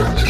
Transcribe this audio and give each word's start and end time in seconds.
nur 0.00 0.29